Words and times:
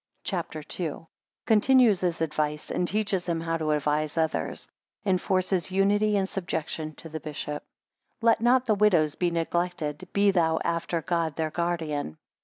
CHAPTER 0.23 0.63
II. 0.79 0.89
1 0.93 1.07
Continues 1.45 2.01
his 2.01 2.21
advice, 2.21 2.63
6 2.63 2.75
and 2.75 2.87
teaches 2.87 3.27
him 3.29 3.39
how 3.41 3.57
to 3.57 3.69
advise 3.69 4.17
others. 4.17 4.65
12 5.03 5.11
Enforces 5.13 5.69
unity 5.69 6.17
and 6.17 6.27
subjection 6.27 6.95
to 6.95 7.07
the 7.07 7.19
bishop. 7.19 7.61
LET 8.19 8.41
not 8.41 8.65
the 8.65 8.73
widows 8.73 9.13
be 9.13 9.29
neglected: 9.29 10.07
be 10.11 10.31
thou 10.31 10.57
after 10.63 11.03
God, 11.03 11.35
their 11.35 11.51
Guardian. 11.51 12.17